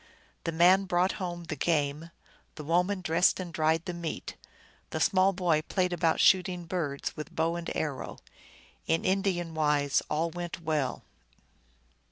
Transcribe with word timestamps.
The 0.45 0.51
man 0.51 0.85
brought 0.85 1.11
home 1.21 1.43
the 1.43 1.55
game, 1.55 2.09
the 2.55 2.63
woman 2.63 3.01
dressed 3.01 3.39
and 3.39 3.53
dried 3.53 3.85
the 3.85 3.93
meat, 3.93 4.35
the 4.89 4.99
small 4.99 5.31
boy 5.31 5.61
played 5.61 5.93
about 5.93 6.19
shooting 6.19 6.65
birds 6.65 7.15
with 7.15 7.35
bow 7.35 7.55
and 7.55 7.69
arrow; 7.75 8.17
in 8.87 9.05
Indian 9.05 9.53
wise 9.53 10.01
all 10.09 10.31
went 10.31 10.59
well. 10.59 11.03